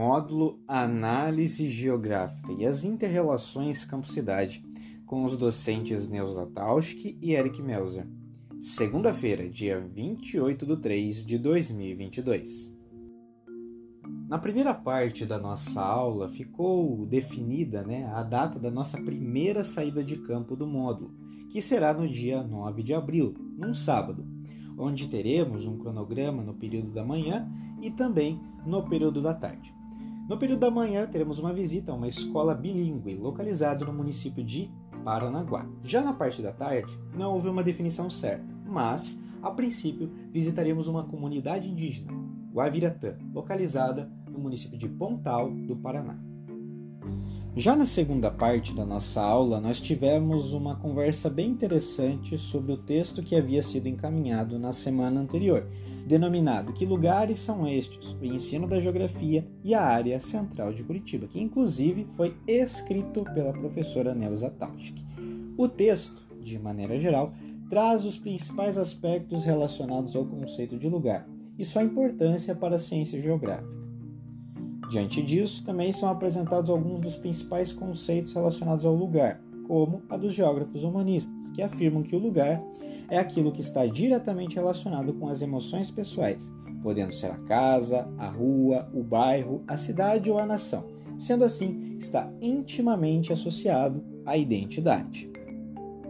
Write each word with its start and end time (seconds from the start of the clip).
módulo 0.00 0.58
Análise 0.66 1.68
Geográfica 1.68 2.50
e 2.54 2.64
as 2.64 2.84
Interrelações 2.84 3.84
Campo-Cidade, 3.84 4.64
com 5.04 5.24
os 5.24 5.36
docentes 5.36 6.08
Neuza 6.08 6.46
Tauschke 6.46 7.18
e 7.20 7.34
Eric 7.34 7.60
Melzer. 7.60 8.06
Segunda-feira, 8.58 9.46
dia 9.46 9.78
28 9.78 10.64
de 10.64 10.76
3 10.78 11.22
de 11.22 11.36
2022. 11.36 12.74
Na 14.26 14.38
primeira 14.38 14.72
parte 14.72 15.26
da 15.26 15.38
nossa 15.38 15.82
aula 15.82 16.30
ficou 16.30 17.04
definida 17.04 17.82
né, 17.82 18.10
a 18.14 18.22
data 18.22 18.58
da 18.58 18.70
nossa 18.70 18.96
primeira 18.96 19.62
saída 19.62 20.02
de 20.02 20.16
campo 20.16 20.56
do 20.56 20.66
módulo, 20.66 21.12
que 21.50 21.60
será 21.60 21.92
no 21.92 22.08
dia 22.08 22.42
9 22.42 22.82
de 22.82 22.94
abril, 22.94 23.34
num 23.58 23.74
sábado, 23.74 24.26
onde 24.78 25.08
teremos 25.08 25.66
um 25.66 25.76
cronograma 25.76 26.42
no 26.42 26.54
período 26.54 26.90
da 26.90 27.04
manhã 27.04 27.46
e 27.82 27.90
também 27.90 28.40
no 28.64 28.88
período 28.88 29.20
da 29.20 29.34
tarde. 29.34 29.78
No 30.30 30.38
período 30.38 30.60
da 30.60 30.70
manhã, 30.70 31.08
teremos 31.08 31.40
uma 31.40 31.52
visita 31.52 31.90
a 31.90 31.94
uma 31.96 32.06
escola 32.06 32.54
bilíngue 32.54 33.16
localizada 33.16 33.84
no 33.84 33.92
município 33.92 34.44
de 34.44 34.70
Paranaguá. 35.04 35.66
Já 35.82 36.02
na 36.02 36.12
parte 36.12 36.40
da 36.40 36.52
tarde, 36.52 36.96
não 37.12 37.34
houve 37.34 37.48
uma 37.48 37.64
definição 37.64 38.08
certa, 38.08 38.46
mas, 38.64 39.18
a 39.42 39.50
princípio, 39.50 40.08
visitaremos 40.30 40.86
uma 40.86 41.02
comunidade 41.02 41.68
indígena, 41.68 42.12
Guaviratã, 42.52 43.18
localizada 43.34 44.08
no 44.30 44.38
município 44.38 44.78
de 44.78 44.88
Pontal, 44.88 45.50
do 45.50 45.74
Paraná. 45.74 46.16
Já 47.56 47.74
na 47.74 47.84
segunda 47.84 48.30
parte 48.30 48.72
da 48.72 48.86
nossa 48.86 49.20
aula, 49.20 49.60
nós 49.60 49.80
tivemos 49.80 50.52
uma 50.52 50.76
conversa 50.76 51.28
bem 51.28 51.50
interessante 51.50 52.38
sobre 52.38 52.72
o 52.72 52.76
texto 52.76 53.24
que 53.24 53.34
havia 53.34 53.60
sido 53.60 53.88
encaminhado 53.88 54.56
na 54.56 54.72
semana 54.72 55.20
anterior, 55.20 55.66
denominado 56.06 56.72
Que 56.72 56.86
Lugares 56.86 57.40
São 57.40 57.66
Estes? 57.66 58.12
O 58.12 58.24
Ensino 58.24 58.68
da 58.68 58.78
Geografia 58.78 59.44
e 59.64 59.74
a 59.74 59.82
Área 59.82 60.20
Central 60.20 60.72
de 60.72 60.84
Curitiba, 60.84 61.26
que 61.26 61.40
inclusive 61.40 62.06
foi 62.16 62.36
escrito 62.46 63.24
pela 63.34 63.52
professora 63.52 64.14
Neuza 64.14 64.48
Tauschke. 64.50 65.04
O 65.58 65.68
texto, 65.68 66.22
de 66.40 66.56
maneira 66.56 67.00
geral, 67.00 67.34
traz 67.68 68.04
os 68.04 68.16
principais 68.16 68.78
aspectos 68.78 69.44
relacionados 69.44 70.14
ao 70.14 70.24
conceito 70.24 70.78
de 70.78 70.88
lugar 70.88 71.28
e 71.58 71.64
sua 71.64 71.82
importância 71.82 72.54
para 72.54 72.76
a 72.76 72.80
ciência 72.80 73.20
geográfica. 73.20 73.89
Diante 74.90 75.22
disso, 75.22 75.64
também 75.64 75.92
são 75.92 76.08
apresentados 76.08 76.68
alguns 76.68 77.00
dos 77.00 77.14
principais 77.14 77.72
conceitos 77.72 78.32
relacionados 78.32 78.84
ao 78.84 78.92
lugar, 78.92 79.40
como 79.68 80.02
a 80.08 80.16
dos 80.16 80.34
geógrafos 80.34 80.82
humanistas, 80.82 81.32
que 81.54 81.62
afirmam 81.62 82.02
que 82.02 82.16
o 82.16 82.18
lugar 82.18 82.60
é 83.08 83.16
aquilo 83.16 83.52
que 83.52 83.60
está 83.60 83.86
diretamente 83.86 84.56
relacionado 84.56 85.14
com 85.14 85.28
as 85.28 85.42
emoções 85.42 85.92
pessoais, 85.92 86.50
podendo 86.82 87.14
ser 87.14 87.30
a 87.30 87.38
casa, 87.38 88.08
a 88.18 88.26
rua, 88.26 88.90
o 88.92 89.00
bairro, 89.04 89.62
a 89.68 89.76
cidade 89.76 90.28
ou 90.28 90.40
a 90.40 90.46
nação. 90.46 90.84
Sendo 91.16 91.44
assim, 91.44 91.96
está 91.96 92.28
intimamente 92.42 93.32
associado 93.32 94.02
à 94.26 94.36
identidade. 94.36 95.30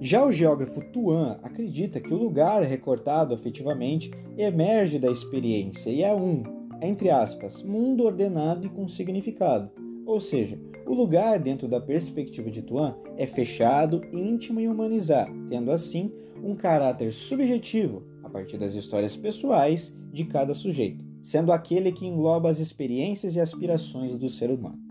Já 0.00 0.24
o 0.24 0.32
geógrafo 0.32 0.80
Tuan 0.92 1.38
acredita 1.42 2.00
que 2.00 2.12
o 2.12 2.16
lugar 2.16 2.62
recortado 2.62 3.34
afetivamente 3.34 4.10
emerge 4.38 4.98
da 4.98 5.10
experiência 5.10 5.90
e 5.90 6.02
é 6.02 6.12
um, 6.14 6.61
entre 6.82 7.10
aspas, 7.10 7.62
mundo 7.62 8.04
ordenado 8.04 8.66
e 8.66 8.70
com 8.70 8.88
significado. 8.88 9.70
Ou 10.04 10.20
seja, 10.20 10.60
o 10.84 10.92
lugar 10.92 11.38
dentro 11.38 11.68
da 11.68 11.80
perspectiva 11.80 12.50
de 12.50 12.60
Tuan 12.60 12.96
é 13.16 13.24
fechado, 13.24 14.02
íntimo 14.12 14.58
e 14.60 14.68
humanizado, 14.68 15.32
tendo 15.48 15.70
assim 15.70 16.12
um 16.42 16.56
caráter 16.56 17.12
subjetivo 17.12 18.02
a 18.24 18.28
partir 18.28 18.58
das 18.58 18.74
histórias 18.74 19.16
pessoais 19.16 19.94
de 20.12 20.24
cada 20.24 20.54
sujeito, 20.54 21.04
sendo 21.22 21.52
aquele 21.52 21.92
que 21.92 22.06
engloba 22.06 22.50
as 22.50 22.58
experiências 22.58 23.36
e 23.36 23.40
aspirações 23.40 24.16
do 24.16 24.28
ser 24.28 24.50
humano. 24.50 24.82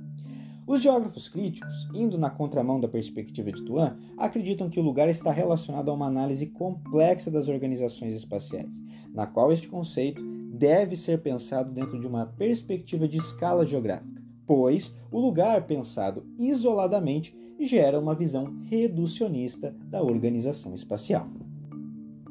Os 0.66 0.81
geógrafos 0.81 1.27
críticos, 1.27 1.89
indo 1.93 2.17
na 2.17 2.30
contramão 2.30 2.80
da 2.80 2.87
perspectiva 2.87 3.52
de 3.52 3.61
Tuan, 3.66 3.98
acreditam 4.17 4.70
que 4.70 4.80
o 4.80 4.83
lugar 4.83 5.10
está 5.10 5.30
relacionado 5.30 5.89
a 5.89 5.93
uma 5.93 6.08
análise 6.08 6.45
complexa 6.45 7.30
das 7.30 7.49
organizações 7.49 8.14
espaciais, 8.14 8.82
na 9.14 9.27
qual 9.27 9.52
este 9.52 9.67
conceito 9.67 10.21
deve 10.61 10.95
ser 10.95 11.23
pensado 11.23 11.72
dentro 11.72 11.99
de 11.99 12.05
uma 12.05 12.27
perspectiva 12.27 13.08
de 13.08 13.17
escala 13.17 13.66
geográfica, 13.66 14.22
pois 14.45 14.95
o 15.11 15.20
lugar 15.20 15.66
pensado 15.66 16.23
isoladamente 16.38 17.36
gera 17.60 17.99
uma 17.99 18.14
visão 18.14 18.61
reducionista 18.70 19.76
da 19.89 20.04
organização 20.04 20.76
espacial. 20.76 21.27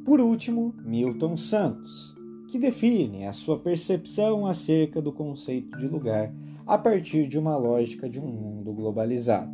Por 0.04 0.20
último, 0.20 0.72
Milton 0.84 1.36
Santos, 1.36 2.14
que 2.48 2.56
define 2.56 3.26
a 3.26 3.32
sua 3.32 3.58
percepção 3.58 4.46
acerca 4.46 5.02
do 5.02 5.12
conceito 5.12 5.76
de 5.76 5.88
lugar 5.88 6.32
a 6.64 6.78
partir 6.78 7.26
de 7.26 7.36
uma 7.36 7.56
lógica 7.56 8.08
de 8.08 8.20
um 8.20 8.28
mundo 8.28 8.72
globalizado. 8.72 9.50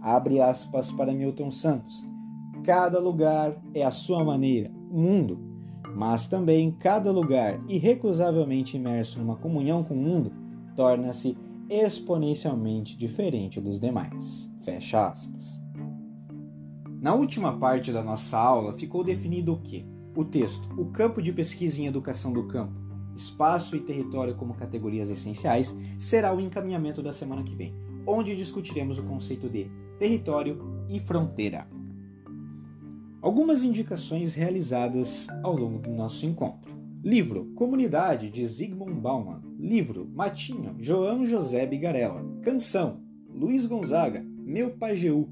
Abre 0.00 0.40
aspas 0.40 0.92
para 0.92 1.12
Milton 1.12 1.50
Santos. 1.50 2.08
Cada 2.62 3.00
lugar 3.00 3.60
é 3.74 3.82
a 3.82 3.90
sua 3.90 4.22
maneira, 4.22 4.70
mundo 4.88 5.51
mas 5.94 6.26
também 6.26 6.70
cada 6.72 7.10
lugar 7.10 7.60
irrecusavelmente 7.68 8.76
imerso 8.76 9.18
numa 9.18 9.36
comunhão 9.36 9.82
com 9.82 9.94
o 9.94 9.96
mundo 9.96 10.32
torna-se 10.74 11.36
exponencialmente 11.68 12.96
diferente 12.96 13.60
dos 13.60 13.80
demais. 13.80 14.50
Fecha 14.64 15.08
aspas. 15.08 15.60
Na 17.00 17.14
última 17.14 17.58
parte 17.58 17.92
da 17.92 18.02
nossa 18.02 18.38
aula 18.38 18.74
ficou 18.74 19.02
definido 19.02 19.54
o 19.54 19.58
que? 19.58 19.84
O 20.14 20.24
texto, 20.24 20.68
o 20.80 20.86
campo 20.86 21.20
de 21.20 21.32
pesquisa 21.32 21.82
em 21.82 21.86
educação 21.86 22.32
do 22.32 22.46
campo, 22.46 22.80
espaço 23.14 23.74
e 23.74 23.80
território 23.80 24.34
como 24.34 24.54
categorias 24.54 25.10
essenciais, 25.10 25.74
será 25.98 26.34
o 26.34 26.40
encaminhamento 26.40 27.02
da 27.02 27.12
semana 27.12 27.42
que 27.42 27.54
vem, 27.54 27.74
onde 28.06 28.36
discutiremos 28.36 28.98
o 28.98 29.02
conceito 29.02 29.48
de 29.48 29.70
território 29.98 30.84
e 30.88 31.00
fronteira 31.00 31.66
algumas 33.22 33.62
indicações 33.62 34.34
realizadas 34.34 35.28
ao 35.44 35.56
longo 35.56 35.78
do 35.78 35.90
nosso 35.90 36.26
encontro. 36.26 36.72
Livro 37.02 37.46
Comunidade 37.54 38.28
de 38.28 38.46
Zygmunt 38.46 39.00
Bauman. 39.00 39.40
Livro 39.58 40.10
Matinho, 40.12 40.74
João 40.78 41.24
José 41.24 41.64
Bigarella. 41.64 42.22
Canção 42.42 43.00
Luiz 43.32 43.64
Gonzaga, 43.64 44.24
Meu 44.44 44.70
Pajeú. 44.70 45.28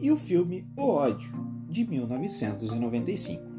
E 0.00 0.10
o 0.10 0.16
filme 0.16 0.66
O 0.76 0.82
Ódio, 0.82 1.32
de 1.68 1.84
1995. 1.84 3.51